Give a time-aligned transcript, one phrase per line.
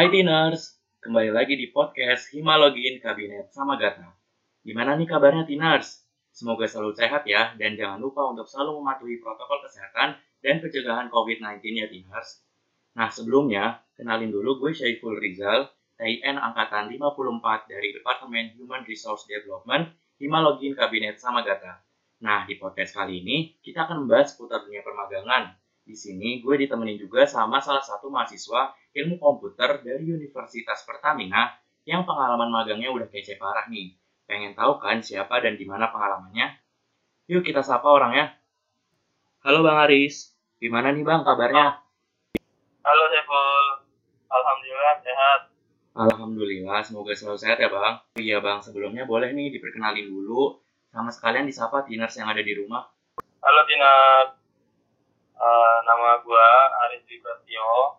[0.00, 4.08] Hai Tiners, kembali lagi di podcast Himalogin Kabinet sama Gata.
[4.64, 6.08] Gimana nih kabarnya Tiners?
[6.32, 11.84] Semoga selalu sehat ya, dan jangan lupa untuk selalu mematuhi protokol kesehatan dan pencegahan COVID-19
[11.84, 12.40] ya Tiners.
[12.96, 15.68] Nah sebelumnya, kenalin dulu gue Syaiful Rizal,
[16.00, 19.84] TIN Angkatan 54 dari Departemen Human Resource Development,
[20.16, 21.76] Himalogin Kabinet sama Gata.
[22.24, 25.60] Nah, di podcast kali ini, kita akan membahas seputar dunia permagangan.
[25.84, 31.50] Di sini, gue ditemenin juga sama salah satu mahasiswa ilmu komputer dari Universitas Pertamina
[31.88, 33.96] yang pengalaman magangnya udah kece parah nih.
[34.28, 36.54] Pengen tahu kan siapa dan di mana pengalamannya?
[37.30, 38.34] Yuk kita sapa orangnya.
[39.42, 41.80] Halo Bang Aris, gimana nih Bang kabarnya?
[42.84, 43.86] Halo Saiful,
[44.28, 45.40] Alhamdulillah sehat.
[45.96, 48.04] Alhamdulillah, semoga selalu sehat ya Bang.
[48.20, 52.86] Iya Bang, sebelumnya boleh nih diperkenalin dulu sama sekalian disapa Tiners yang ada di rumah.
[53.40, 53.92] Halo Tina,
[55.40, 56.48] uh, nama gue
[56.86, 57.96] Aris Dwi Prasetyo.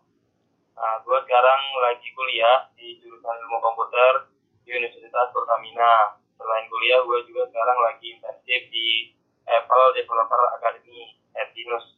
[0.77, 4.29] Nah, gue sekarang lagi kuliah di jurusan ilmu komputer
[4.63, 6.21] di Universitas Pertamina.
[6.37, 9.13] Selain kuliah, gue juga sekarang lagi intensif di
[9.45, 11.97] Apple Developer Academy, Edinus.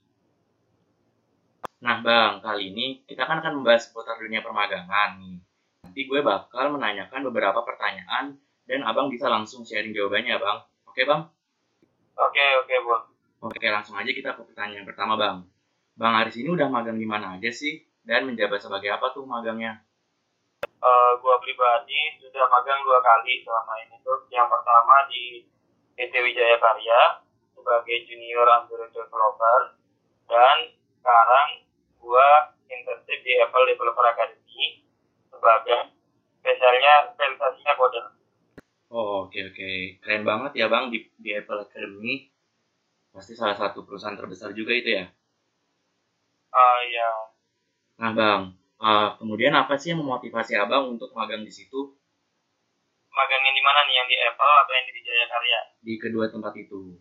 [1.83, 5.43] Nah Bang, kali ini kita kan akan membahas seputar dunia permagangan nih.
[5.83, 10.57] Nanti gue bakal menanyakan beberapa pertanyaan dan abang bisa langsung sharing jawabannya bang.
[10.87, 11.27] Oke bang?
[12.15, 13.12] Oke, oke, Bu.
[13.43, 15.43] Oke, langsung aja kita ke pertanyaan pertama, Bang.
[15.99, 17.83] Bang Aris ini udah magang di mana aja sih?
[17.99, 19.83] Dan menjabat sebagai apa tuh magangnya?
[20.79, 24.23] Uh, gue pribadi sudah magang dua kali selama ini tuh.
[24.31, 25.43] Yang pertama di
[25.99, 27.19] PT Wijaya Karya
[27.51, 29.59] sebagai junior Android developer
[30.31, 30.57] dan
[31.03, 31.67] sekarang
[31.99, 32.29] gue
[32.71, 34.87] internship di Apple Developer Academy
[35.27, 35.91] sebagai
[36.39, 38.05] spesialnya spesialisasinya coder.
[38.87, 39.71] Oh, oke oke.
[39.99, 42.32] Keren banget ya, Bang di, di Apple Academy.
[43.13, 45.05] Pasti salah satu perusahaan terbesar juga itu ya.
[46.53, 47.09] Uh, ya,
[48.01, 48.41] Nah, Bang,
[48.81, 51.93] uh, kemudian apa sih yang memotivasi Abang untuk magang di situ
[53.13, 53.95] magangnya di mana nih?
[54.01, 55.59] Yang di Apple atau yang di Wijaya Karya?
[55.83, 56.97] di kedua tempat itu?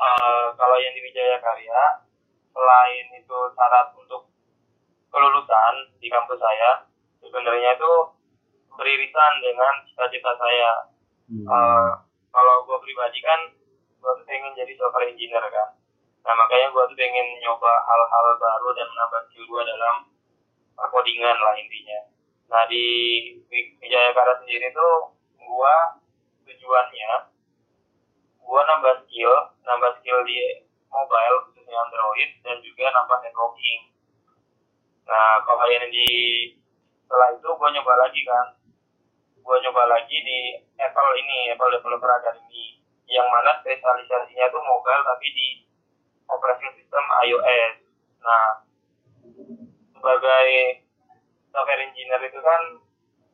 [0.00, 1.80] Eh, kalau yang di Wijaya Karya,
[2.50, 4.32] selain itu syarat untuk
[5.12, 6.88] kelulusan di kampus saya,
[7.22, 7.92] sebenarnya itu
[8.74, 10.72] beririsan dengan cita-cita saya.
[11.30, 11.46] Hmm.
[11.46, 11.90] Eh,
[12.30, 13.40] kalau gue pribadi kan,
[14.00, 15.76] gue tuh pengen jadi software engineer kan.
[16.24, 19.96] Nah makanya gue tuh pengen nyoba hal-hal baru dan menambah skill gue dalam
[20.80, 22.00] codingan lah intinya.
[22.48, 22.84] Nah di
[23.52, 25.74] Wijaya Karya sendiri tuh gue
[26.48, 27.12] tujuannya
[28.40, 33.80] gue nambah skill, nambah skill di mobile khususnya Android dan juga nambah networking.
[35.06, 36.08] Nah kalau yang di
[37.06, 38.46] setelah itu gue nyoba lagi kan,
[39.38, 40.38] gue nyoba lagi di
[40.78, 42.79] Apple ini Apple Developer Academy
[43.10, 45.48] yang mana spesialisasinya tuh mobile tapi di
[46.30, 47.74] operating system iOS.
[48.22, 48.46] Nah
[49.98, 50.46] sebagai
[51.50, 52.62] software engineer itu kan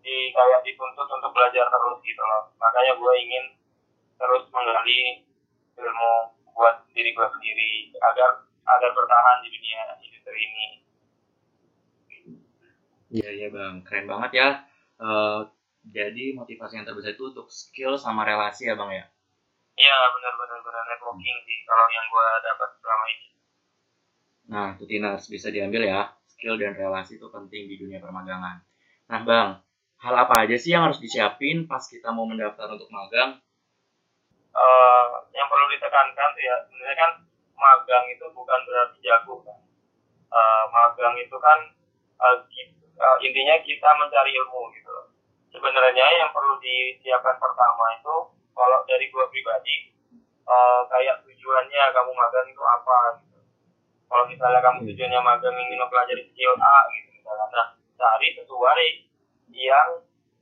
[0.00, 2.50] di kayak dituntut untuk belajar terus gitu loh.
[2.56, 3.44] Makanya gue ingin
[4.16, 5.28] terus menggali
[5.76, 6.12] ilmu
[6.56, 10.68] buat diri gue sendiri agar agar bertahan di dunia industri ini.
[13.06, 14.48] Iya iya bang, keren banget ya.
[14.98, 15.40] Eh,
[15.86, 19.04] jadi motivasi yang terbesar itu untuk skill sama relasi ya bang ya.
[19.82, 23.26] Iya benar-benar benar networking sih kalau yang gue dapat selama ini.
[24.52, 26.00] Nah, itu Tiners bisa diambil ya.
[26.32, 28.56] Skill dan relasi itu penting di dunia permagangan.
[29.10, 29.48] Nah bang,
[30.04, 33.30] hal apa aja sih yang harus disiapin pas kita mau mendaftar untuk magang?
[34.56, 35.06] Eh,
[35.36, 37.10] yang perlu ditekankan tuh ya sebenarnya kan
[37.64, 39.58] magang itu bukan berarti jago kan.
[40.40, 41.58] Eh, magang itu kan
[42.52, 42.74] ki-
[43.06, 45.06] eh, intinya kita mencari ilmu gitu loh.
[45.52, 48.16] Sebenarnya yang perlu disiapkan pertama itu
[48.56, 49.92] kalau dari gua pribadi
[50.46, 53.38] eh, kayak tujuannya kamu magang itu apa gitu.
[54.06, 57.68] Kalau misalnya kamu tujuannya magang ingin mempelajari skill A gitu misalnya, nah
[57.98, 58.86] cari sesuai
[59.52, 59.88] yang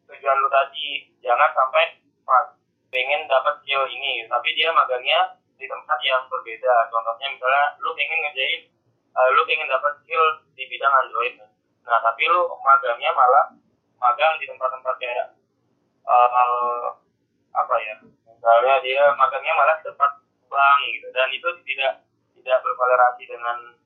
[0.09, 1.11] tujuan lu tadi.
[1.25, 2.53] Jangan sampai pas
[2.93, 6.93] pengen dapat skill ini, tapi dia magangnya di tempat yang berbeda.
[6.93, 8.61] Contohnya misalnya lu pengen ngerjain,
[9.17, 11.35] eh, lu pengen dapat skill di bidang Android.
[11.85, 13.47] Nah, tapi lu magangnya malah
[14.01, 15.29] magang di tempat-tempat kayak
[16.05, 16.89] eh,
[17.55, 17.95] apa ya?
[18.05, 20.21] Misalnya dia magangnya malah tempat
[20.51, 22.05] bank gitu, dan itu tidak
[22.37, 23.79] tidak berkolerasi dengan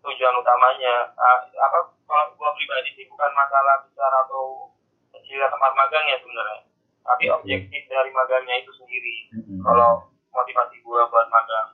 [0.00, 1.12] tujuan utamanya.
[1.18, 1.78] Ah, apa
[2.08, 4.72] kalau gua pribadi sih bukan masalah besar atau
[5.12, 6.60] kecil tempat magangnya sebenarnya,
[7.04, 9.16] tapi objektif dari magangnya itu sendiri.
[9.36, 9.60] Mm-mm.
[9.60, 11.68] Kalau motivasi gua buat magang.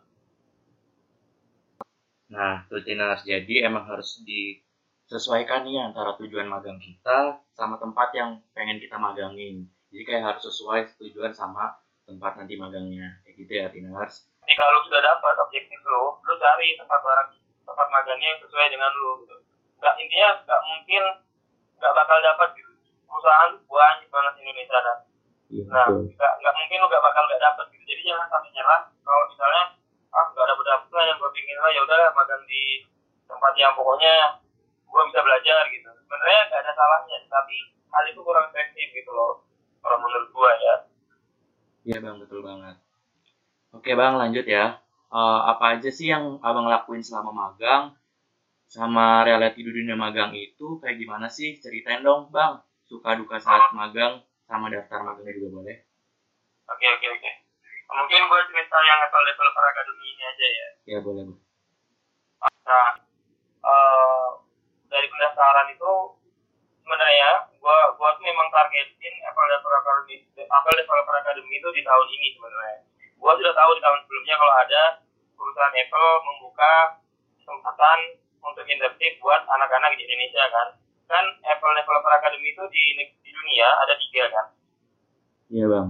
[2.27, 3.23] Nah, Tiners.
[3.23, 9.71] Jadi emang harus disesuaikan nih antara tujuan magang kita sama tempat yang pengen kita magangin.
[9.97, 13.17] Jadi kayak harus sesuai tujuan sama tempat nanti magangnya.
[13.25, 14.29] Kayak gitu ya, Tiners.
[14.45, 17.31] Ketika lu sudah dapat objektif lu, lu cari tempat barang
[17.65, 19.25] tempat magangnya yang sesuai dengan lu.
[19.25, 19.37] Gitu.
[19.81, 21.03] Nggak intinya nggak mungkin
[21.81, 22.73] nggak bakal dapat gitu
[23.07, 24.99] perusahaan banyak banget Indonesia kan
[25.47, 28.83] Iya, nah nggak nggak mungkin lu nggak bakal nggak dapat gitu jadi jangan sampai nyerah
[29.07, 29.65] kalau misalnya
[30.11, 32.63] ah nggak dapet dapet lah yang gue pingin lah ya udah magang di
[33.31, 34.15] tempat yang pokoknya
[34.85, 37.57] gue bisa belajar gitu sebenarnya nggak ada salahnya tapi
[37.95, 39.47] hal itu kurang efektif gitu loh
[39.87, 40.75] kalau menurut gue ya
[41.87, 42.83] Iya bang, betul banget.
[43.71, 44.83] Oke bang, lanjut ya.
[45.07, 47.95] Eh, apa aja sih yang abang lakuin selama magang?
[48.67, 51.63] Sama reality di dunia magang itu kayak gimana sih?
[51.63, 52.59] Ceritain dong bang.
[52.91, 54.19] Suka duka saat magang,
[54.51, 55.77] sama daftar magangnya juga boleh.
[56.67, 57.31] oke oke oke
[57.87, 61.23] mungkin gue cerita yang level developer academy ini aja ya Ya boleh.
[62.67, 62.91] Nah,
[63.63, 64.27] eh,
[64.91, 65.93] dari pendaftaran itu
[66.83, 67.31] sebenarnya
[67.67, 72.29] gua gua tuh memang targetin Apple Developer Academy, Apple Developer Academy itu di tahun ini
[72.39, 72.79] sebenarnya.
[73.19, 74.83] Gua sudah tahu di tahun sebelumnya kalau ada
[75.35, 76.73] perusahaan Apple membuka
[77.43, 77.99] kesempatan
[78.39, 80.69] untuk internship buat anak-anak di Indonesia kan.
[81.11, 84.47] Kan Apple Developer Academy itu di, di dunia ada tiga kan.
[85.51, 85.89] Iya bang.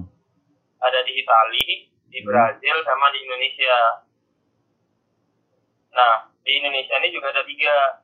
[0.80, 1.72] Ada di Italia,
[2.08, 3.76] di Brazil, sama di Indonesia.
[5.92, 8.00] Nah, di Indonesia ini juga ada tiga.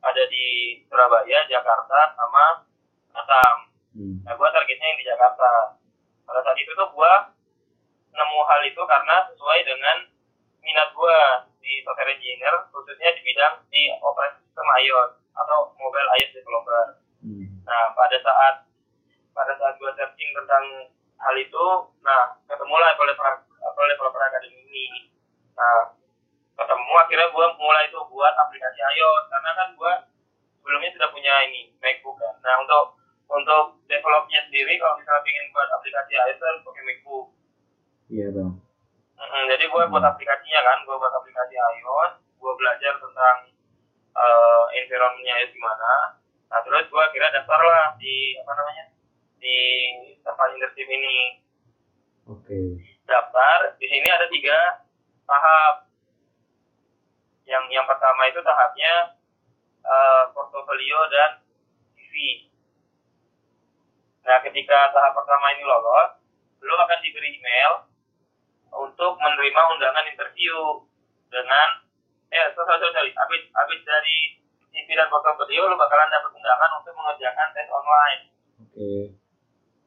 [0.00, 2.69] Ada di Surabaya, Jakarta, sama
[3.30, 3.56] Batam.
[3.94, 4.16] Hmm.
[4.26, 5.78] Nah, gue targetnya yang di Jakarta.
[6.26, 7.12] Pada saat itu tuh gue
[8.10, 9.96] nemu hal itu karena sesuai dengan
[10.58, 11.18] minat gue
[11.62, 16.82] di software engineer, khususnya di bidang di operasi sistem iOS atau mobile iOS developer.
[17.22, 17.46] Hmm.
[17.62, 18.54] Nah, pada saat
[19.30, 20.90] pada saat gue searching tentang
[21.22, 21.66] hal itu,
[22.02, 25.14] nah ketemulah Developer, Developer Academy ini.
[25.54, 25.94] Nah,
[26.58, 29.92] ketemu akhirnya gue mulai tuh buat aplikasi iOS karena kan gue
[30.58, 32.34] sebelumnya sudah punya ini MacBook kan.
[32.42, 32.99] Nah, untuk
[33.30, 37.26] untuk developnya sendiri kalau misalnya ingin buat aplikasi iOS harus pakai MacBook.
[38.10, 38.52] Iya bang.
[39.20, 43.36] Mm, jadi gue buat aplikasinya kan, gue buat aplikasi iOS, gue belajar tentang
[44.18, 46.18] uh, environmentnya iOS gimana.
[46.50, 48.84] Nah terus gue akhirnya daftar lah di apa namanya
[49.38, 49.58] di
[50.26, 51.16] tempat internship ini
[52.26, 52.82] Oke.
[53.06, 53.78] daftar.
[53.78, 54.58] Di sini ada tiga
[55.30, 55.86] tahap.
[57.46, 59.14] Yang yang pertama itu tahapnya
[59.86, 61.30] uh, portofolio dan
[61.94, 62.49] CV.
[64.24, 66.20] Nah ketika tahap pertama ini lolos,
[66.60, 67.88] lo akan diberi email
[68.70, 70.56] untuk menerima undangan interview
[71.32, 71.68] dengan
[72.30, 73.10] eh sorry sorry, sorry.
[73.16, 74.38] habis habis dari
[74.70, 78.22] CV dan portofolio lo bakalan dapat undangan untuk mengerjakan tes online.
[78.62, 78.92] Oke.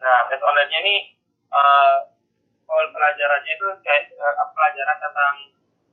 [0.02, 0.96] Nah tes online-nya ini
[1.54, 1.98] eh
[2.68, 5.36] uh, pelajarannya itu kayak uh, pelajaran tentang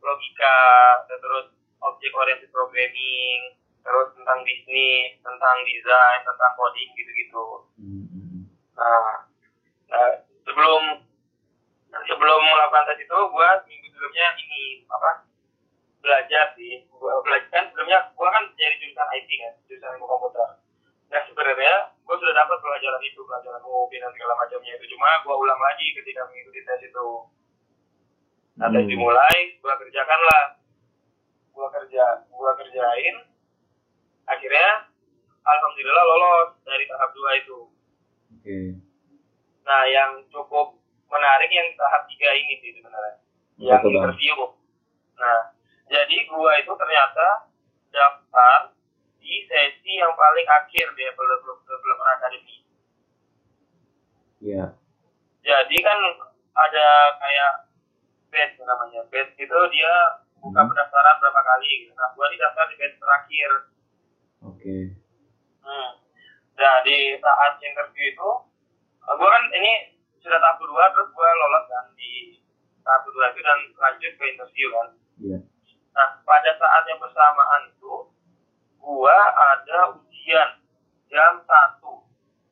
[0.01, 0.59] logika,
[1.07, 1.53] terus
[1.85, 7.47] object oriented programming, terus tentang bisnis, tentang desain, tentang coding gitu-gitu.
[7.81, 8.20] Hmm, hmm.
[8.81, 9.29] Nah,
[9.93, 10.09] nah
[10.49, 10.83] sebelum
[12.09, 15.11] sebelum melakukan tes itu, gue minggu sebelumnya ini apa
[16.01, 16.89] belajar sih.
[16.89, 20.49] Gua belajar kan sebelumnya gue kan dari jurusan IT kan, jurusan ilmu komputer.
[21.13, 24.85] Nah sebenarnya gue sudah dapat pelajaran itu, pelajaran UOB dan segala macamnya itu.
[24.97, 27.09] Cuma gue ulang lagi ketika mengikuti tes itu.
[28.57, 28.91] Nah tes Hmm.
[28.91, 30.45] dimulai, gue kerjakan lah.
[31.53, 33.17] Gue kerja, gue kerjain.
[34.25, 34.89] Akhirnya,
[35.45, 37.59] alhamdulillah lolos dari tahap dua itu.
[38.41, 38.81] Oke.
[39.63, 43.21] Nah, yang cukup menarik yang tahap tiga ini sih sebenarnya.
[43.61, 43.93] Yang Bang?
[43.93, 44.37] interview.
[45.15, 45.41] Nah,
[45.87, 47.53] jadi gua itu ternyata
[47.93, 48.73] daftar
[49.21, 52.57] di sesi yang paling akhir di Apple Developer Developer Academy.
[54.41, 54.65] Iya.
[55.45, 55.99] Jadi kan
[56.57, 56.87] ada
[57.21, 57.53] kayak
[58.33, 59.05] batch namanya.
[59.13, 59.93] Batch itu dia
[60.41, 60.69] buka Hmm.
[60.73, 61.71] pendaftaran berapa kali.
[61.85, 61.93] gitu.
[61.93, 63.51] Nah, gua ini daftar di batch terakhir.
[64.41, 64.77] Oke.
[65.61, 65.91] Hmm.
[66.61, 68.31] Nah, di saat interview itu,
[69.01, 72.13] uh, gue kan ini sudah tahap kedua, terus gue lolos kan di
[72.85, 74.89] tahap kedua itu dan lanjut ke interview kan.
[75.17, 75.39] Iya.
[75.91, 77.95] Nah, pada saat yang bersamaan itu,
[78.77, 80.49] gue ada ujian
[81.09, 81.89] jam 1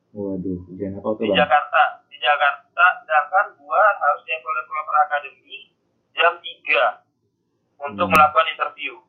[0.08, 1.38] Waduh, ujian apa tuh di bang?
[1.44, 1.82] Jakarta.
[2.08, 5.56] Di Jakarta, sedangkan gue harus di Apple Developer Academy
[6.16, 7.04] jam 3
[7.78, 8.12] untuk Hmm.
[8.16, 9.04] melakukan interview.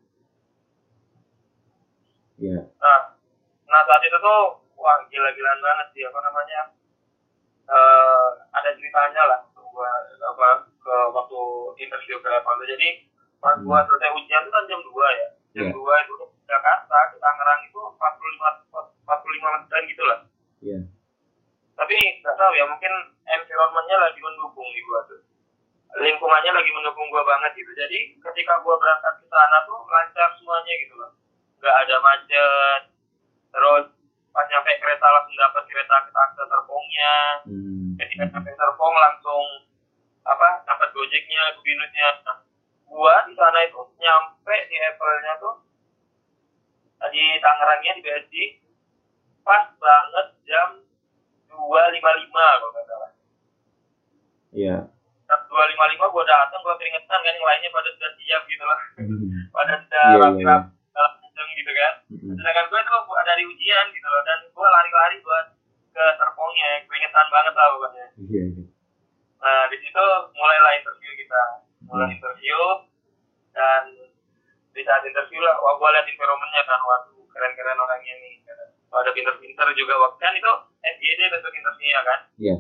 [2.38, 2.68] Iya.
[2.68, 3.00] Nah,
[3.66, 4.59] nah saat itu tuh
[4.90, 6.62] wah gila-gilaan banget sih apa namanya
[7.70, 8.28] eh
[8.58, 9.86] ada ceritanya lah gua
[10.34, 11.42] apa ke waktu
[11.78, 12.66] interview ke Apple.
[12.66, 13.06] Jadi
[13.38, 13.70] pas Hmm.
[13.70, 15.28] gua selesai ujian itu kan jam 2 ya.
[15.54, 15.78] Jam Iya.
[15.78, 16.14] 2 itu
[16.50, 18.66] Jakarta ke Tangerang itu 45
[19.06, 20.20] 45 menitan gitu lah.
[20.66, 20.80] Iya.
[21.78, 22.94] Tapi nggak tahu ya mungkin
[23.24, 25.22] environmentnya lagi mendukung di gua tuh.
[26.02, 27.72] Lingkungannya lagi mendukung gua banget gitu.
[27.78, 31.12] Jadi ketika gua berangkat ke sana tuh lancar semuanya gitu loh.
[31.62, 32.82] Nggak ada macet.
[33.54, 33.86] Terus
[34.30, 37.16] pas nyampe kereta langsung dapat kereta ke ke terbangnya.
[37.46, 37.90] Hmm.
[38.00, 39.46] Ketika sampai terbang langsung
[40.24, 42.10] apa dapat gojeknya, kubinusnya.
[42.24, 42.38] Nah,
[42.86, 45.56] gua di sana itu nyampe di Apple-nya tuh
[47.10, 48.36] di Tangerangnya di BSD
[49.48, 50.84] pas banget jam
[51.48, 52.04] 2.55
[52.36, 53.12] kalau nggak salah
[54.52, 54.78] Iya.
[55.30, 58.80] jam 2.55 gue datang gue keringetan kan yang lainnya pada sudah siap gitu lah
[59.56, 60.79] pada sudah Iya, iya, rapi-rapi
[61.40, 61.94] kenceng gitu kan
[62.36, 65.46] sedangkan gue tuh gua dari ujian gitu loh dan gue lari-lari buat
[65.90, 68.64] ke terpongnya keringetan banget lah pokoknya Iya, iya.
[69.40, 70.04] nah di situ
[70.36, 71.42] mulailah interview kita
[71.82, 72.16] mulai Hmm.
[72.20, 72.60] interview
[73.50, 73.84] dan
[74.70, 78.36] di saat interview lah wah gue liat environmentnya kan waduh keren-keren orangnya nih
[78.90, 82.56] Wah, ada pinter-pinter juga waktu kan itu FGD bentuk interviewnya kan Iya.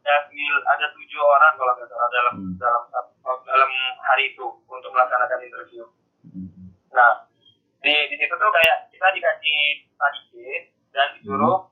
[0.00, 2.56] ada sembil ada tujuh orang kalau nggak salah dalam Hmm.
[2.56, 2.82] dalam
[3.44, 5.84] dalam hari itu untuk melaksanakan interview.
[6.90, 7.26] Nah,
[7.84, 9.60] di, di situ tuh kayak kita dikasih
[9.92, 11.68] study case dan disuruh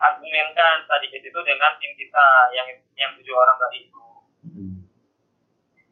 [0.00, 4.06] argumenkan study case itu dengan tim kita yang yang tujuh orang tadi itu.
[4.48, 4.72] Mm-mm.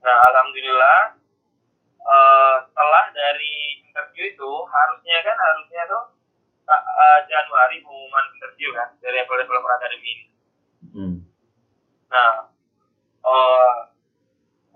[0.01, 1.21] Nah, alhamdulillah
[2.01, 6.03] eh, setelah dari interview itu harusnya kan harusnya tuh
[6.73, 10.27] eh, Januari pengumuman interview kan dari level developer academy ini.
[10.97, 11.15] Mm.
[12.09, 12.49] Nah,
[13.29, 13.75] eh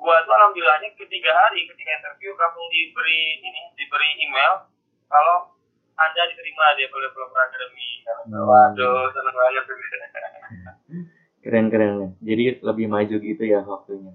[0.06, 4.70] gua tuh alhamdulillahnya ketiga hari ketika interview langsung diberi ini diberi email
[5.10, 5.50] kalau
[5.98, 7.90] anda diterima di Apple Developer Academy.
[8.30, 9.64] Waduh, seneng banget.
[11.46, 12.08] Keren keren ya.
[12.34, 14.14] Jadi lebih maju gitu ya waktunya.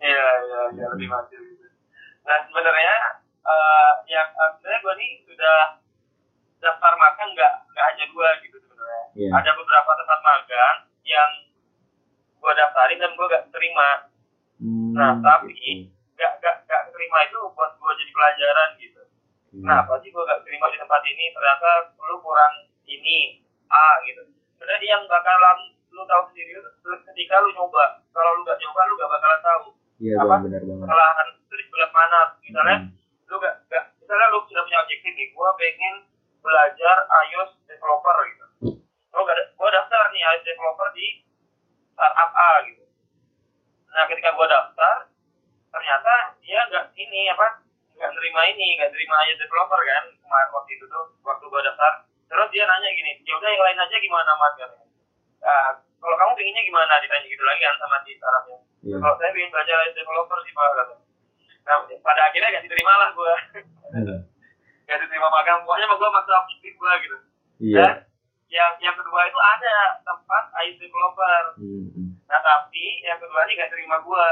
[0.00, 1.66] Iya, iya, iya lebih maju gitu.
[2.24, 2.94] Nah sebenarnya
[3.48, 5.58] eh yang eh, sebenarnya gua nih sudah
[6.60, 9.04] daftar magang nggak nggak hanya dua gitu sebenarnya.
[9.12, 9.30] Iya.
[9.44, 11.30] Ada beberapa tempat magang yang
[12.40, 14.08] gua daftarin dan gua gak terima.
[14.58, 15.86] Hmm, Nah, tapi gitu.
[16.14, 19.02] gak gak gak terima itu buat gue jadi pelajaran gitu.
[19.48, 19.62] Iya.
[19.62, 21.24] Kenapa sih gue gak terima di tempat ini?
[21.30, 23.38] Ternyata lu kurang ini
[23.68, 24.26] A gitu.
[24.52, 26.58] Sebenarnya yang bakalan lu tahu sendiri
[27.06, 28.02] ketika lu nyoba.
[28.10, 29.64] Kalau lu gak nyoba lu gak bakalan tahu
[29.98, 30.34] Iya apa?
[30.40, 30.82] benar banget.
[30.84, 32.20] kesalahan itu di sebelah mana.
[32.40, 32.90] Misalnya Hmm.
[33.24, 35.94] lu gak, gak misalnya lu sudah punya objektif nih, gue pengen
[36.40, 36.96] belajar
[37.28, 38.46] iOS developer gitu.
[39.12, 41.06] Oh, gak, gue daftar nih iOS developer di
[41.92, 42.82] startup A gitu.
[43.98, 45.10] Nah, ketika gue daftar,
[45.68, 50.70] ternyata dia nggak ini apa nggak terima ini nggak terima iOS developer kan kemarin waktu
[50.78, 51.92] itu tuh waktu gue daftar.
[52.30, 54.54] Terus dia nanya gini ya udah yang lain aja gimana mas?
[54.54, 54.86] Katanya.
[55.42, 56.92] Nah, kalau kamu pengennya gimana?
[57.02, 58.96] Ditanya gitu lagi kan sama si startupnya Iya.
[59.02, 61.06] kalau saya pengen belajar developer sih pak katanya.
[61.66, 63.32] Nah pada akhirnya gak diterima lah gue
[63.88, 64.18] Hmm.
[64.86, 67.16] gak diterima magang pokoknya mah gue maksa objektif gue gitu.
[67.58, 67.82] Iya.
[67.82, 67.92] dan
[68.48, 72.10] yang yang kedua itu ada tempat iOS developer Hmm, hmm.
[72.24, 74.28] nah tapi yang kedua ini gak terima gue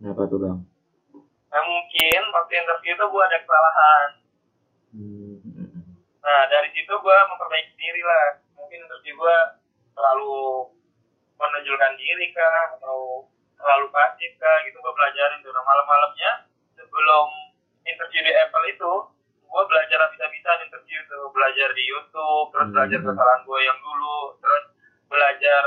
[0.00, 0.58] Kenapa tuh bang?
[1.48, 4.08] nah mungkin waktu interview itu gue ada kesalahan
[4.94, 5.84] Hmm, hmm, hmm.
[6.18, 9.36] nah dari situ gue memperbaiki diri lah mungkin interview gue
[9.92, 10.70] terlalu
[11.34, 16.32] menonjolkan diri kah atau terlalu pasif kah gitu gue belajarin tuh nah, malam-malamnya
[16.72, 17.26] sebelum
[17.84, 18.92] interview di Apple itu
[19.54, 22.74] gue belajar habis-habisan interview tuh belajar di YouTube terus Hmm.
[22.74, 24.64] belajar kesalahan gue yang dulu terus
[25.06, 25.62] belajar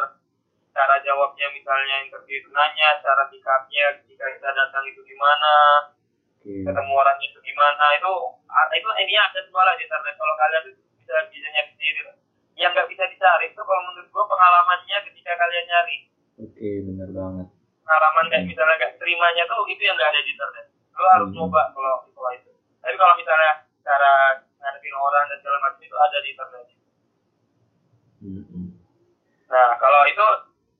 [0.71, 5.53] cara jawabnya misalnya interview itu nanya cara sikapnya ketika kita datang itu gimana
[6.37, 6.67] Oke.
[6.67, 8.13] ketemu orangnya itu gimana itu
[8.45, 12.01] ah, itu ini ada semua lah di internet kalau kalian tuh bisa bisa nyari sendiri
[12.57, 15.97] yang nggak bisa dicari itu kalau menurut gua pengalamannya ketika kalian nyari
[16.37, 17.47] Oke benar banget.
[17.81, 21.37] pengalaman kayak misalnya nggak terimanya tuh itu yang nggak ada di internet lo harus Hmm.
[21.39, 21.95] coba kalau
[22.35, 26.67] itu tapi kalau misalnya cara ngadepin orang dan segala macam itu ada di internet
[28.17, 28.69] Hmm, hmm.
[29.45, 30.25] nah kalau itu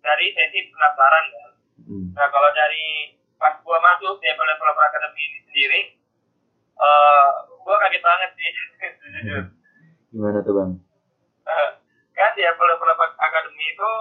[0.01, 1.47] dari sesi penasaran kan
[1.87, 2.11] Hmm.
[2.11, 5.81] Nah kalau dari pas gua masuk di Apple Developer Academy ini sendiri,
[6.75, 7.29] eh
[7.63, 8.51] gua kaget banget sih,
[9.15, 9.43] jujur.
[10.11, 10.71] Gimana tuh bang?
[11.47, 11.69] Eh,
[12.11, 13.91] kan di Apple Developer Academy itu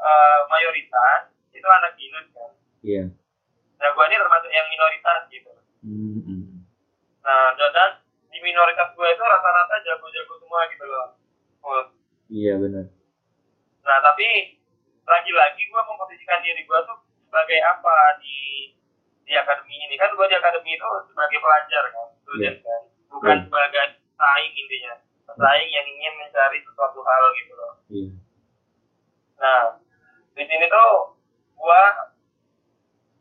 [0.00, 2.50] eh, mayoritas itu anak binus kan.
[2.80, 3.04] Iya.
[3.84, 5.52] Nah gua ini termasuk yang minoritas gitu.
[5.84, 6.44] Hmm, hmm.
[7.20, 7.90] Nah dan,
[8.46, 11.06] minoritas gua itu rata-rata jago-jago semua gitu loh.
[11.66, 11.82] Oh,
[12.30, 12.86] Iya benar.
[13.82, 14.54] Nah tapi
[15.02, 18.70] lagi-lagi gua memposisikan diri gua tuh sebagai apa di
[19.26, 23.44] di akademi ini kan gua di akademi itu sebagai pelajar kan, student kan, bukan Iya.
[23.50, 23.84] sebagai
[24.14, 24.94] saing intinya,
[25.34, 27.72] saing yang ingin mencari sesuatu hal gitu loh.
[27.90, 28.10] Iya.
[29.42, 29.62] Nah
[30.34, 30.90] di sini tuh
[31.58, 31.82] gua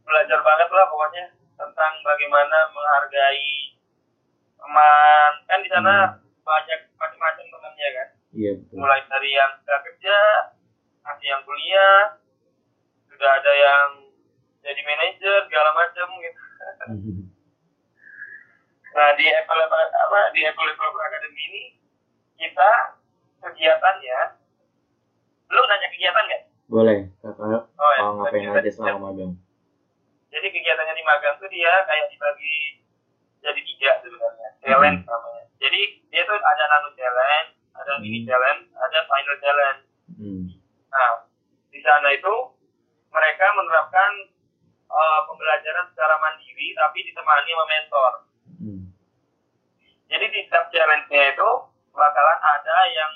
[0.06, 1.26] belajar banget lah pokoknya
[1.58, 3.75] tentang bagaimana menghargai
[4.66, 5.94] teman kan di sana
[6.42, 8.76] banyak macam-macam temannya kan Iya betul.
[8.84, 10.18] mulai dari yang sudah kerja,
[11.08, 12.20] masih yang kuliah,
[13.08, 13.90] sudah ada yang
[14.60, 16.42] jadi manajer segala macam gitu.
[16.84, 17.24] Hmm.
[18.92, 21.64] Nah di Apple apa di Apple Developer Academy ini
[22.36, 23.00] kita
[23.40, 24.20] kegiatannya,
[25.48, 26.44] lu nanya kegiatan nggak?
[26.68, 27.00] Boleh.
[27.24, 29.40] Kakak Oh ya, mau ngapain aja selama magang?
[30.28, 32.84] Jadi kegiatannya di magang tuh dia kayak dibagi
[33.46, 35.44] jadi tiga sebenarnya, challenge namanya.
[35.62, 38.28] Jadi dia tuh ada nano challenge, ada mini Hmm.
[38.34, 39.82] challenge, ada final challenge.
[40.18, 40.44] Hmm.
[40.90, 41.12] Nah,
[41.70, 42.34] di sana itu
[43.14, 44.12] mereka menerapkan
[44.86, 48.14] eh, pembelajaran secara mandiri tapi ditemani sama mentor.
[48.62, 48.82] Hmm.
[50.08, 51.50] Jadi di setiap challenge-nya itu
[51.92, 53.14] bakalan ada yang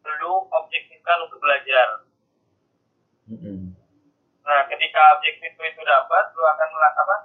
[0.00, 2.06] perlu objektifkan untuk belajar.
[3.28, 3.74] Hmm.
[4.42, 7.16] Nah, ketika objektif itu dapat, lu akan melakukan apa?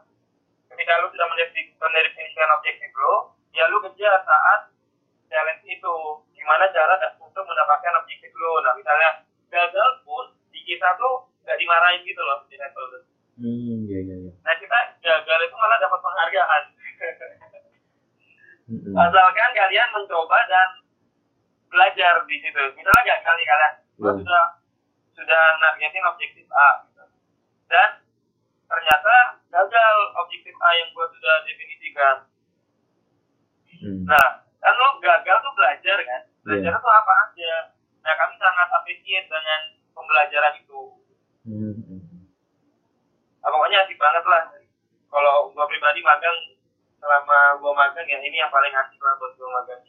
[0.77, 3.13] Ketika lu sudah mendefinisikan objektif lu,
[3.49, 4.69] ya lu kejar saat
[5.25, 5.95] challenge itu.
[6.37, 8.61] Gimana cara untuk mendapatkan objektif lu?
[8.61, 12.99] Nah, misalnya gagal pun di kita tuh nggak dimarahin gitu loh di level itu.
[13.41, 13.79] Hmm.
[13.89, 14.31] Ya ya ya.
[14.45, 16.63] Nah, kita gagal itu malah dapat penghargaan.
[18.67, 18.93] Hmm.
[18.93, 20.69] Asalkan kalian mencoba dan
[21.73, 22.61] belajar di situ.
[22.77, 24.13] Misalnya gak kali kalian Ya.
[24.13, 24.43] sudah
[25.17, 27.01] sudah nargetin objektif A gitu.
[27.65, 27.89] dan
[28.69, 29.15] ternyata
[29.49, 32.15] gagal objektif A yang gua sudah definisikan.
[33.87, 34.03] Hmm.
[34.03, 36.21] Nah, kan lo gagal tuh belajar kan?
[36.43, 36.83] Belajar Iya.
[36.83, 37.53] tuh apa aja.
[38.03, 39.61] Nah, kami sangat appreciate dengan
[39.95, 40.81] pembelajaran itu.
[41.47, 41.75] Hmm.
[41.87, 42.27] Hmm.
[43.39, 44.43] Nah, pokoknya asik banget lah.
[45.07, 46.35] Kalau gua pribadi magang
[46.99, 49.81] selama gua magang ya ini yang paling asik lah buat gua magang.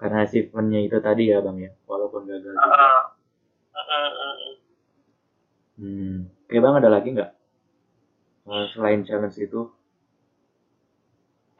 [0.00, 2.56] Karena achievementnya itu tadi ya bang ya, walaupun gagal juga.
[2.56, 3.04] Uh,
[3.76, 4.54] uh, uh, uh.
[5.76, 6.32] Hmm.
[6.48, 7.30] Oke bang ada lagi nggak?
[8.48, 9.68] Eh, selain challenge itu?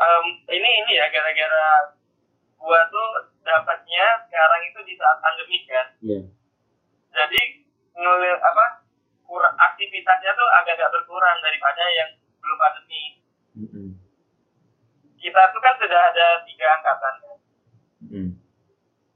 [0.00, 1.92] Em, ini ini ya gara-gara
[2.56, 3.08] gua tuh
[3.44, 5.86] dapatnya sekarang itu di saat pandemi kan.
[6.00, 6.20] Iya.
[7.12, 7.40] Jadi
[7.92, 8.64] ngelihat apa
[9.28, 13.02] kurang aktivitasnya tuh agak-agak berkurang daripada yang belum pandemi.
[13.60, 13.90] Hmm.
[15.20, 17.14] Kita tuh kan sudah ada tiga angkatan.
[17.20, 17.38] kan.
[18.08, 18.30] Hmm.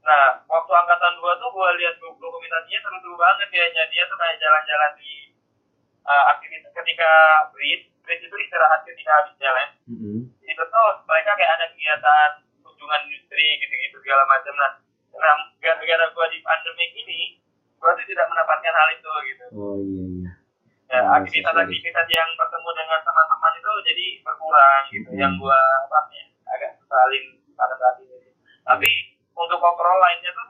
[0.05, 4.37] Nah, waktu angkatan dua tuh gua lihat dok- dokumentasinya seru-seru banget kayaknya dia tuh kayak
[4.37, 5.33] jalan-jalan di
[6.05, 7.11] uh, aktivitas ketika
[7.49, 9.69] break, break itu istirahat ketika habis jalan.
[9.85, 10.21] Hmm.
[10.41, 12.29] itu tuh mereka kayak ada kegiatan
[12.61, 14.71] kunjungan industri gitu-gitu segala macam nah
[15.57, 17.19] gara-gara gua di pandemi ini
[17.77, 20.29] gua tuh tidak mendapatkan hal itu gitu Oh iya iya.
[20.85, 25.19] ya Oh, aktivitas-aktivitas yang bertemu dengan teman-teman itu jadi berkurang gitu Hmm.
[25.19, 28.29] yang gua apa ya, agak sesalin pada saat ini
[28.61, 28.89] tapi
[29.33, 30.47] untuk overall lainnya tuh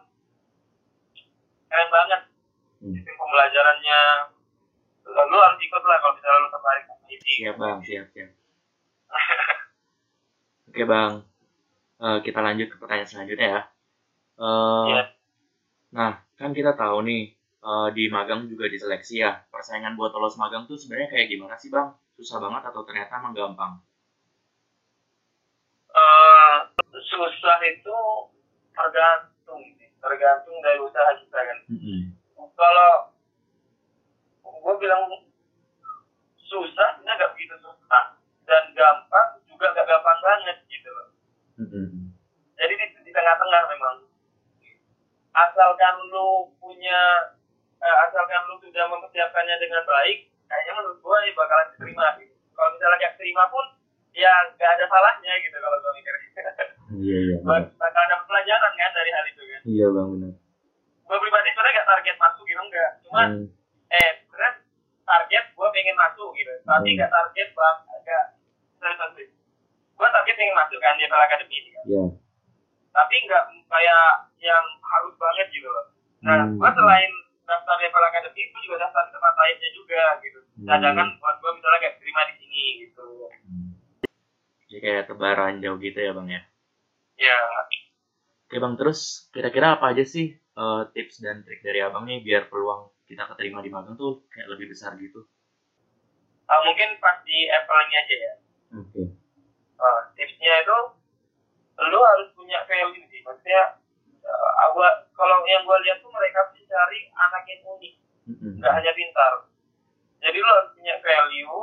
[1.66, 2.22] keren banget
[2.76, 2.92] Hmm.
[2.92, 4.00] sistem pembelajarannya
[5.06, 6.16] lu harus ikut lah kalau
[6.66, 8.32] tertarik sama ini Siap bang, siap siap.
[10.74, 11.14] Oke bang,
[11.96, 13.62] Eh, kita lanjut ke pertanyaan selanjutnya ya.
[14.36, 15.04] Eh, Iya.
[15.96, 19.48] Nah, kan kita tahu nih eh, di magang juga diseleksi ya.
[19.48, 21.96] Persaingan buat lolos magang tuh sebenarnya kayak gimana sih bang?
[22.20, 23.80] Susah banget atau ternyata emang gampang?
[25.96, 26.56] eh
[26.92, 27.98] susah itu
[28.76, 29.64] tergantung
[30.04, 32.12] tergantung dari usaha kita kan Hmm.
[32.52, 33.16] kalau
[34.44, 35.08] gue bilang
[36.46, 38.04] susah ini nggak begitu susah
[38.44, 41.08] dan gampang juga nggak gampang banget gitu loh
[41.56, 42.12] Hmm.
[42.54, 44.04] jadi di, di tengah-tengah memang
[45.34, 46.28] asalkan lu
[46.58, 47.00] punya
[47.78, 52.70] eh, asalkan lu sudah mempersiapkannya dengan baik kayaknya menurut gue ya bakalan diterima gitu kalau
[52.72, 53.66] misalnya nggak terima pun
[54.12, 56.14] ya nggak ada salahnya gitu kalau gue mikir
[56.96, 57.36] Iya iya.
[57.76, 60.34] bakal ada pelajaran kan dari hal itu kan Iya bang benar.
[61.06, 63.48] gue pribadi sebenarnya gak target masuk gitu enggak cuman Hmm.
[63.90, 64.54] eh sebenarnya
[65.04, 66.98] target gue pengen masuk gitu tapi Hmm.
[66.98, 68.24] gak target bang agak
[68.80, 69.26] sorry
[69.92, 72.04] gue target pengen masuk kan di FL Academy ini kan Iya.
[72.92, 74.04] tapi nggak kayak
[74.40, 75.86] yang harus banget gitu loh
[76.22, 76.56] nah Hmm.
[76.56, 77.12] gue selain
[77.44, 80.66] daftar di FL Academy itu juga daftar di tempat lainnya juga gitu Hmm.
[80.66, 83.08] cadangan buat gue misalnya kayak terima di sini gitu
[83.46, 83.72] Hmm.
[84.66, 86.42] Jadi kayak tebaran jauh gitu ya bang ya.
[87.22, 87.38] ya
[88.46, 92.48] Oke bang, terus kira-kira apa aja sih eh, tips dan trik dari abang nih biar
[92.48, 95.26] peluang kita keterima di magang tuh kayak lebih besar gitu?
[96.46, 98.34] Ah, mungkin pas di Apple-nya aja ya
[98.76, 99.04] Oke.
[99.76, 100.78] Uh, tipsnya itu
[101.76, 103.76] lu harus punya value sih maksudnya
[104.24, 107.94] uh, gua kalau yang gua lihat tuh mereka mencari anak yang unik
[108.26, 108.52] Mm-mm.
[108.58, 109.34] nggak hanya pintar
[110.24, 111.60] jadi lu harus punya value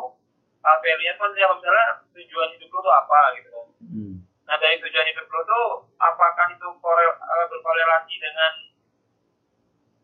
[0.60, 3.50] uh, value-nya tuh misalnya tujuan hidup lu tuh apa gitu
[3.82, 4.14] Mm.
[4.46, 5.66] nah dari tujuan hidup lu tuh
[5.98, 8.52] apakah itu korel, uh, berkorelasi dengan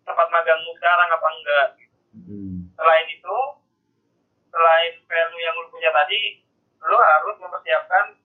[0.03, 1.67] tempat magangmu sekarang apa enggak
[2.17, 2.73] Mm.
[2.75, 3.37] selain itu
[4.59, 6.42] selain value yang lu punya tadi
[6.83, 8.18] lu harus mempersiapkan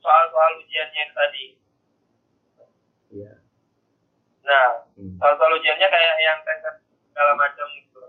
[0.00, 1.44] soal-soal ujiannya itu tadi
[3.10, 3.32] Iya.
[4.40, 5.20] nah Mm.
[5.20, 6.64] soal-soal ujiannya kayak yang tes
[7.10, 8.00] segala macam gitu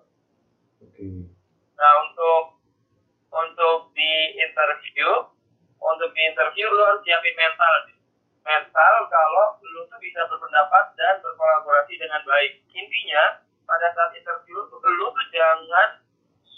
[0.80, 1.28] Oke.
[1.76, 2.64] nah untuk
[3.32, 5.28] untuk di interview
[5.82, 7.98] untuk di interview lu harus siapin mental sih.
[8.42, 15.08] mental kalau lu tuh bisa berpendapat dan berkolaborasi dengan baik intinya pada saat interview lu
[15.10, 16.00] tuh jangan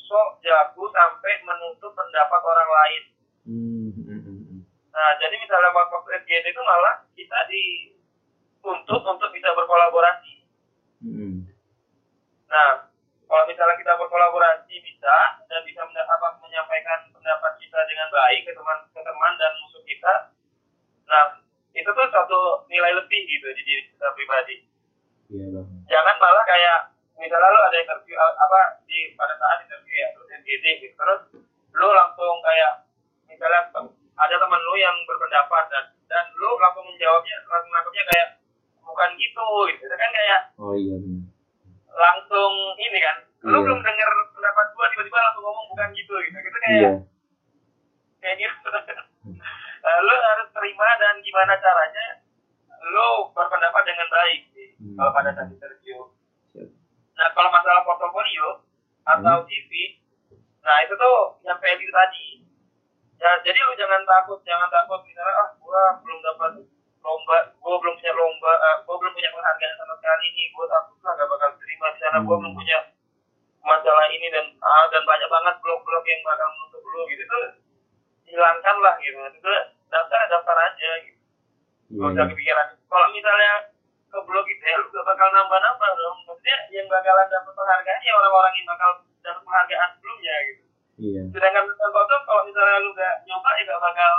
[0.03, 3.03] sok jago sampai menutup pendapat orang lain
[3.43, 4.59] Mm, mm, mm, mm.
[4.89, 7.91] Nah, jadi misalnya waktu FGD itu malah kita di
[8.61, 10.47] untuk untuk bisa berkolaborasi.
[11.01, 11.43] Hmm.
[12.45, 12.87] Nah,
[13.25, 18.53] kalau misalnya kita berkolaborasi bisa dan bisa menda- apa, menyampaikan pendapat kita dengan baik ke
[18.53, 20.13] teman ke teman dan musuh kita,
[21.03, 21.35] nah
[21.69, 24.55] itu tuh satu nilai lebih gitu di diri kita pribadi.
[25.27, 25.67] Iya bang.
[25.83, 26.77] Jangan malah kayak
[27.13, 31.21] misalnya lu ada interview a- apa di pada saat interview ya terus NGD gitu terus
[31.73, 32.85] lu langsung kayak
[33.25, 33.65] misalnya
[34.13, 38.27] ada teman lu yang berpendapat dan dan lu langsung menjawabnya langsung menangkapnya kayak
[38.79, 41.25] bukan gitu gitu itu kan kayak Oh iya benar.
[41.89, 43.63] langsung ini kan lu Iya.
[43.63, 46.91] belum dengar pendapat gua tiba-tiba langsung ngomong bukan gitu gitu gitu kayak Iya.
[48.19, 48.69] kayak gitu
[49.83, 52.07] Nah, lu harus terima dan gimana caranya
[52.85, 54.95] lu berpendapat dengan baik sih Hmm.
[54.95, 55.97] kalau pada saat interview
[56.49, 56.67] Siap.
[57.13, 58.63] nah kalau masalah portofolio
[59.05, 59.71] atau CV
[60.59, 62.27] nah itu tuh yang value tadi
[63.17, 66.51] ya jadi lu jangan takut jangan takut misalnya ah gua belum dapat
[66.99, 70.97] lomba gua belum punya lomba eh, gua belum punya penghargaan sama sekali nih gua takut
[70.99, 71.49] lah gak bakal
[72.13, 72.41] di sana gua Hmm.
[72.45, 72.79] belum punya
[73.63, 77.43] masalah ini dan ah, dan banyak banget blog-blog yang bakal menutup lu gitu tuh
[78.27, 79.49] hilangkan lah gitu itu
[79.89, 81.17] daftar daftar aja gitu
[81.89, 81.99] Iya.
[81.99, 82.67] Gak usah kepikiran.
[82.85, 83.51] Kalau misalnya
[84.09, 86.17] ke blog itu ya lu gak bakal nambah-nambah dong.
[86.25, 88.89] Maksudnya yang bakalan dapat penghargaan ya orang-orang yang bakal
[89.21, 90.63] dapat penghargaan sebelumnya gitu.
[90.97, 91.21] Iya.
[91.29, 94.13] Sedangkan tentang foto kalau misalnya lu gak nyoba ya gak bakal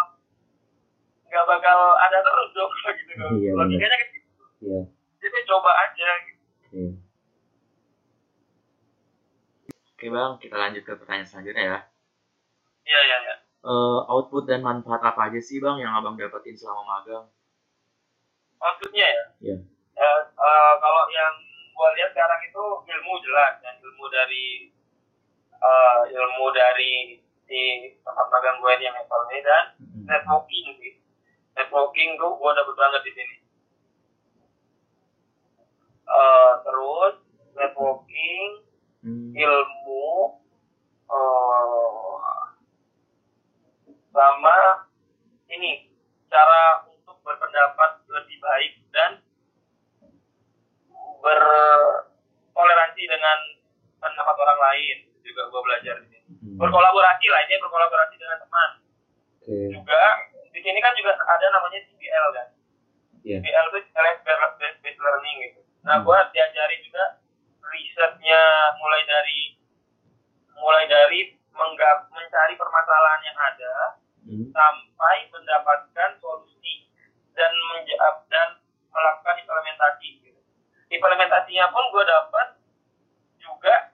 [1.31, 3.11] gak bakal ada terus dong gitu.
[3.15, 3.59] Iya, benar.
[3.67, 4.31] Logikanya kan gitu.
[4.63, 4.81] Iya.
[5.19, 6.43] Jadi coba aja gitu.
[6.71, 6.83] Oke.
[9.95, 11.79] Oke bang, kita lanjut ke pertanyaan selanjutnya ya.
[12.85, 13.35] Iya iya iya.
[13.65, 17.25] Eh, output dan manfaat apa aja sih bang yang abang dapetin selama magang?
[18.59, 19.25] Maksudnya ya.
[19.39, 19.57] Iya.
[19.95, 21.35] Eh, eh, kalau yang
[21.79, 24.47] gua lihat sekarang itu ilmu jelas dan ilmu dari
[25.55, 27.63] eh, ilmu dari di
[28.03, 30.05] tempat magang gue ini yang Apple dan Mm-mm.
[30.11, 30.99] networking sih.
[31.55, 33.37] Networking tuh gue dapet banget di sini.
[36.05, 37.15] Eh, terus
[37.55, 38.67] networking,
[39.05, 39.37] Hmm.
[39.37, 40.41] ilmu,
[41.13, 42.17] eh,
[44.15, 44.87] sama
[45.51, 45.91] ini
[46.31, 49.19] cara untuk berpendapat lebih baik dan
[51.21, 53.39] bertoleransi dengan
[53.99, 56.27] pendapat orang lain juga gue belajar di sini.
[56.31, 56.57] Mm-mm.
[56.61, 58.71] Berkolaborasi lah ini berkolaborasi dengan teman
[59.43, 59.57] Oke.
[59.75, 60.03] juga
[60.55, 62.49] di sini kan juga ada namanya CBL kan.
[63.25, 64.21] CBL itu Challenge
[64.61, 66.05] Based Based Learning gitu nah Hmm.
[66.09, 67.21] gue diajari juga
[67.69, 68.41] risetnya
[68.81, 69.53] mulai dari
[70.57, 74.49] mulai dari menggap, mencari permasalahan yang ada Hmm.
[74.57, 76.89] sampai mendapatkan solusi
[77.37, 78.57] dan menjawab dan
[78.89, 80.41] melakukan implementasi gitu.
[80.89, 82.49] implementasinya pun gue dapat
[83.37, 83.93] juga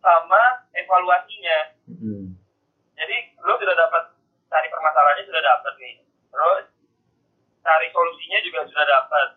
[0.00, 2.32] sama evaluasinya Mm-mm.
[2.96, 4.12] jadi lu sudah dapat
[4.52, 5.94] cari permasalahannya sudah dapat nih.
[6.28, 6.64] Terus
[7.64, 9.28] cari solusinya juga sudah dapat.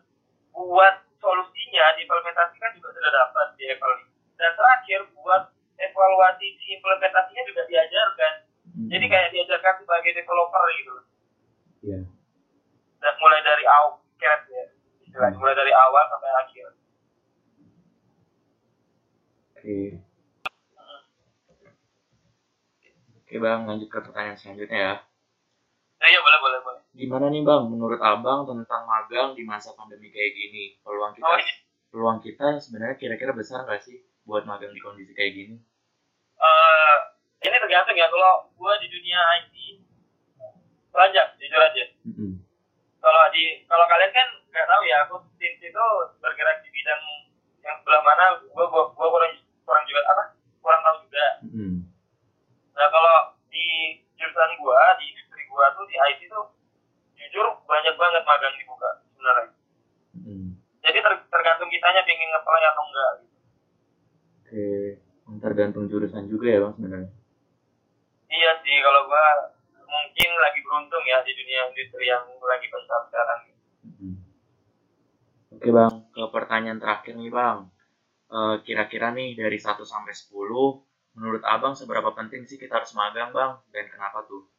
[0.52, 4.12] Buat solusinya diimplementasikan juga sudah dapat di evaluasi.
[4.36, 5.44] Dan terakhir buat
[5.80, 8.34] evaluasi si implementasinya juga diajarkan.
[8.76, 10.94] Jadi kayak diajarkan sebagai developer gitu.
[11.88, 12.00] Iya.
[13.00, 14.36] Dan mulai dari awal ya.
[15.06, 16.68] Istilahnya mulai dari awal sampai akhir.
[19.56, 19.78] Oke.
[23.26, 24.96] Oke bang, lanjut ke pertanyaan selanjutnya ya.
[26.04, 26.82] Ya, ya boleh boleh boleh.
[26.94, 30.78] Gimana nih bang, menurut abang tentang magang di masa pandemi kayak gini?
[30.84, 31.54] Peluang kita, Oh, ini
[31.90, 35.56] peluang kita sebenarnya kira-kira besar nggak sih buat magang di kondisi kayak gini?
[36.36, 36.98] eh
[37.42, 39.54] ini tergantung ya kalau gua di dunia IT
[40.90, 41.84] banyak jujur aja.
[42.08, 42.32] Mm-mm.
[43.00, 45.86] kalau di kalau kalian kan nggak tahu ya aku tim itu
[46.18, 47.02] bergerak di bidang
[47.62, 50.24] yang sebelah mana gua gua, gua kurang kurang juga apa
[50.60, 51.74] kurang tahu juga Mm-mm.
[52.72, 53.16] nah kalau
[53.52, 53.66] di
[54.16, 56.46] jurusan gua di industri gua tuh di IT tuh
[57.16, 59.48] jujur banyak banget magang dibuka sebenarnya
[60.16, 60.56] Mm-mm.
[60.80, 63.34] jadi ter- tergantung kitanya pengen ngeplay atau enggak gitu.
[64.46, 64.66] Oke,
[65.42, 67.12] tergantung jurusan juga ya bang sebenarnya.
[68.30, 69.26] iya sih kalau gua
[69.86, 73.40] mungkin lagi beruntung ya di dunia industri yang lagi besar sekarang
[73.86, 74.14] Mm-mm.
[75.52, 76.22] Oke bang, ke
[76.66, 77.60] pertanyaan terakhir nih bang.
[78.26, 80.82] Eh, kira-kira nih dari 1 sampai 10,
[81.14, 83.54] menurut abang seberapa penting sih kita harus magang bang?
[83.70, 84.50] Dan kenapa tuh?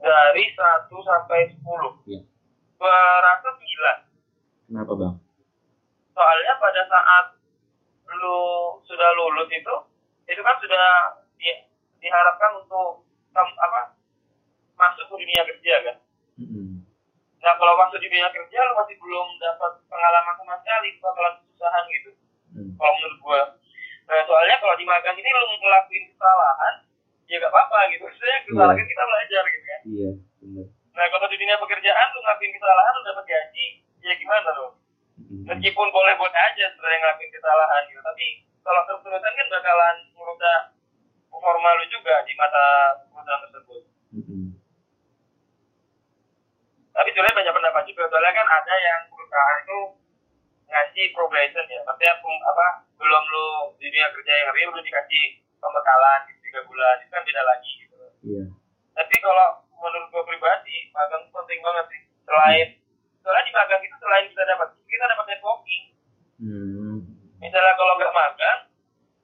[0.00, 2.20] dari 1 sampai 10 Iya.
[2.76, 2.92] gua
[3.24, 3.96] rasa 9
[4.68, 5.14] Kenapa bang?
[6.12, 7.26] soalnya pada saat
[8.20, 8.38] lu
[8.84, 9.76] sudah lulus itu
[10.28, 10.84] itu kan sudah
[11.36, 11.48] di,
[12.04, 13.96] diharapkan untuk apa
[14.76, 15.96] masuk ke dunia kerja kan.
[17.44, 21.84] Nah kalau masuk di dunia kerja lu masih belum dapat pengalaman sama sekali bakalan kesusahan
[21.92, 22.10] gitu.
[22.54, 22.72] Mm.
[22.80, 23.42] kalau menurut gua.
[24.08, 26.74] Nah soalnya kalau di magang ini lu ngelakuin kesalahan
[27.28, 28.02] ya gak apa-apa gitu.
[28.08, 29.80] Maksudnya kesalahan kita belajar gitu kan.
[29.84, 30.66] Iya, benar.
[30.94, 33.66] nah kalau di dunia pekerjaan lu ngelakuin kesalahan lu dapat gaji
[35.44, 38.26] meskipun boleh buat aja sebenarnya ngelakuin kesalahan gitu tapi
[38.64, 40.60] kalau terus-terusan kan bakalan merusak
[41.28, 42.64] performa lu juga di mata
[43.12, 43.82] perusahaan tersebut.
[44.14, 44.53] Mm-mm.
[46.94, 49.78] Tapi sebenarnya banyak pendapat juga soalnya kan ada yang perusahaan itu
[50.70, 51.80] ngasih probation ya.
[51.86, 52.66] Maksudnya apa
[52.98, 53.46] belum lu
[53.78, 55.24] di dunia kerja yang real lu dikasih
[55.58, 57.96] pembekalan di tiga bulan itu kan beda lagi gitu.
[58.24, 58.44] Iya.
[58.94, 62.02] tapi kalau menurut gue pribadi magang itu penting banget sih.
[62.24, 62.68] Selain
[63.20, 65.84] soalnya di magang itu selain kita dapat kita dapat networking.
[66.34, 66.98] Hmm.
[67.38, 68.60] misalnya kalau nggak magang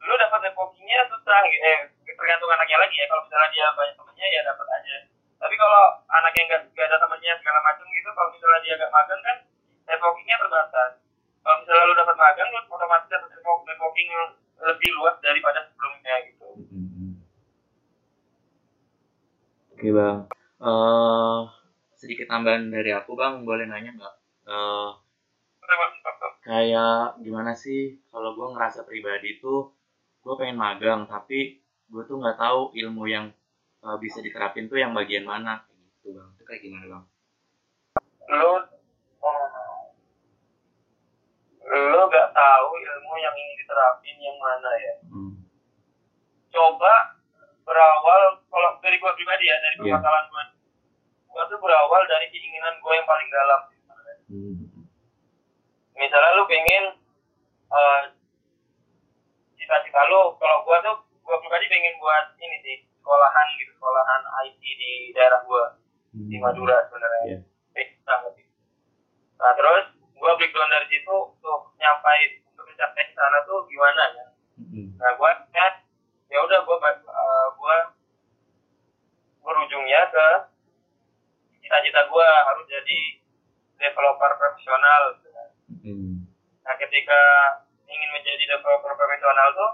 [0.07, 1.81] lu dapat networkingnya susah gitu eh,
[2.19, 3.07] tergantung anaknya lagi ya.
[3.07, 4.97] Kalau misalnya dia banyak temennya ya dapat aja.
[5.41, 6.89] Tapi kalau anak yang nggak nggak
[7.31, 9.37] temennya segala macam gitu kalau misalnya dia nggak magang kan
[9.87, 10.91] networkingnya terbatas.
[11.41, 14.09] Kalau misalnya lu dapat magang lu otomatis dapat network- networking
[14.61, 16.49] lebih luas daripada sebelumnya gitu.
[16.75, 17.13] Mm-mm.
[19.79, 20.19] Oke bang,
[20.61, 21.41] Eh
[21.95, 24.15] sedikit tambahan dari aku bang, boleh nanya nggak?
[24.51, 24.91] Eh
[26.43, 28.03] kayak gimana sih?
[28.11, 29.71] Kalau gue ngerasa pribadi tuh
[30.21, 33.31] gue pengen magang tapi gue tuh nggak tahu ilmu yang
[33.87, 37.05] eh, bisa diterapin tuh yang bagian mana kayak gitu bang itu kayak gimana bang
[38.31, 38.53] lu
[41.71, 45.35] lu nggak tahu ilmu yang ingin diterapin yang mana ya hmm.
[46.55, 46.95] coba
[47.67, 50.01] berawal kalau dari gua pribadi ya dari Iya.
[50.01, 50.45] permasalahan gua
[51.29, 53.61] gua tuh berawal dari keinginan gua yang paling dalam
[54.31, 54.63] Hmm.
[55.93, 56.85] misalnya lu pengen
[57.69, 58.03] eh,
[59.55, 64.61] cita-cita lu kalau gua tuh gua pribadi pengen buat ini sih sekolahan gitu sekolahan IT
[64.63, 65.53] di daerah di
[66.11, 66.41] Hmm.
[66.41, 67.39] Madura sebenarnya Iya.
[68.03, 68.47] Banget sih.
[69.37, 69.85] nah terus
[70.17, 74.89] gua breakdown dari situ untuk nyampai untuk mencapai sana tuh gimana ya Hmm.
[74.97, 75.73] nah gua kan
[76.27, 77.77] ya udah gua eh, gua
[79.41, 80.27] berujungnya ke
[81.91, 83.01] cita-cita gua harus jadi
[83.75, 85.49] developer profesional gitu kan.
[85.83, 86.15] Hmm.
[86.63, 87.19] nah ketika
[87.91, 89.71] ingin menjadi developer profesional tuh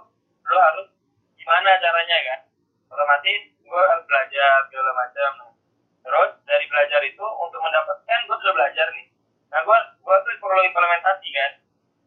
[0.49, 0.89] lo harus
[1.37, 2.41] gimana caranya kan
[2.89, 5.53] otomatis gua harus belajar segala macam nah,
[6.01, 9.07] terus dari belajar itu untuk mendapatkan gua sudah belajar nih
[9.53, 11.53] nah gua gua tuh perlu implementasi kan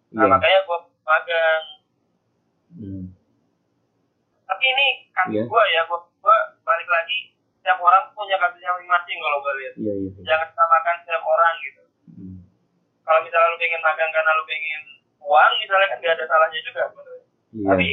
[0.10, 0.32] nah Iya.
[0.34, 1.66] makanya gua magang
[2.70, 3.06] Hmm.
[4.46, 5.44] tapi ini kasus Iya.
[5.46, 6.02] gua ya gua
[6.66, 7.38] balik lagi
[7.70, 10.10] setiap orang punya kasusnya masing-masing kalau gua lihat Iya iya.
[10.10, 10.22] iya.
[10.26, 12.42] jangan samakan setiap orang gitu Hmm.
[13.06, 14.82] kalau misalnya lu pengen magang karena lu pengen
[15.22, 16.84] uang misalnya kan gak ada salahnya juga.
[17.54, 17.66] Iya.
[17.70, 17.90] tapi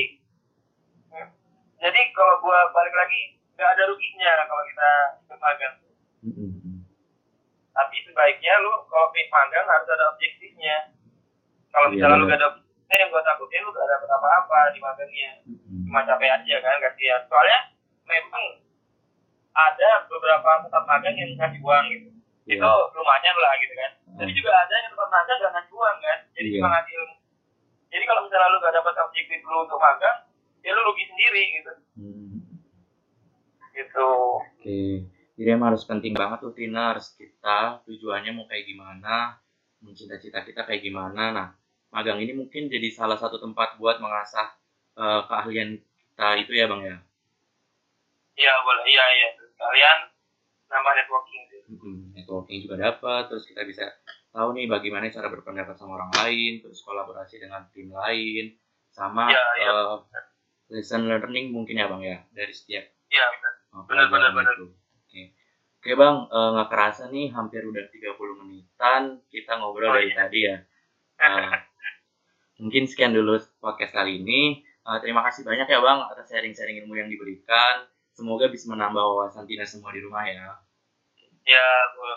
[1.13, 1.29] hmm,
[1.77, 3.21] jadi kalau gua balik lagi
[3.53, 4.89] gak ada ruginya kalau kita
[5.21, 5.75] ikut magang
[6.25, 6.79] Hmm, hmm, hmm.
[7.71, 10.77] tapi sebaiknya lu kalau pengen magang harus ada objektifnya
[11.69, 12.33] kalau Iya, misalnya lu benar.
[12.33, 15.85] gak ada objektifnya yang gua takutin lu gak dapat apa-apa di magangnya Hmm.
[15.85, 17.59] cuma capek aja kan kasihan soalnya
[18.09, 18.45] memang
[19.57, 22.09] ada beberapa tempat magang yang kasih uang gitu.
[22.47, 22.63] Iya.
[22.63, 23.93] itu lumayan lah gitu kan.
[24.23, 26.19] Tapi juga ada yang tempat magang gak ngasih uang kan.
[26.39, 26.57] Jadi Iya.
[26.63, 27.15] cuma ngasih ilmu.
[27.91, 30.19] Jadi kalau misalnya lu gak dapat objektif lu untuk magang
[30.63, 31.73] ya lu rugi sendiri gitu.
[31.99, 32.35] Hmm.
[33.77, 34.09] gitu.
[34.41, 35.05] Oke,
[35.37, 39.37] jadi emang harus penting banget tuh Tiners kita tujuannya mau kayak gimana,
[39.93, 41.29] cita-cita kita kayak gimana.
[41.29, 41.49] Nah,
[41.93, 44.49] magang ini mungkin jadi salah satu tempat buat mengasah
[44.97, 46.97] eh, keahlian kita itu ya bang ya.
[48.41, 48.85] iya boleh.
[48.89, 49.99] Iya iya kalian
[50.67, 51.63] nambah networking sih
[52.13, 53.87] Networking juga dapat, terus kita bisa
[54.31, 58.55] tahu nih bagaimana cara berpendapat sama orang lain, terus kolaborasi dengan tim lain,
[58.89, 59.71] sama Iya, iya.
[59.71, 59.97] eh,
[60.69, 64.57] lesson learning mungkin ya bang ya dari setiap iya benar Oh, Benar, benar.
[64.57, 65.23] Oke.
[65.77, 70.17] Oke bang, eh, nggak kerasa nih hampir udah 30 menitan kita ngobrol Oh, dari iya.
[70.17, 70.57] tadi ya.
[71.19, 71.53] Eh,
[72.63, 74.65] mungkin sekian dulu podcast kali ini.
[74.65, 79.45] Eh, terima kasih banyak ya bang atas sharing-sharing ilmu yang diberikan semoga bisa menambah wawasan
[79.45, 80.57] Tina semua di rumah ya.
[81.47, 81.67] Ya,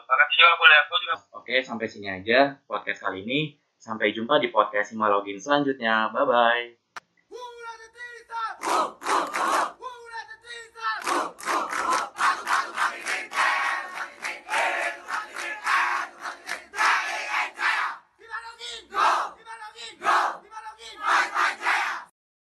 [0.09, 1.15] makasih juga boleh aku juga.
[1.37, 3.59] Oke, sampai sini aja podcast kali ini.
[3.77, 6.09] Sampai jumpa di podcast simalogin selanjutnya.
[6.15, 6.79] Bye-bye.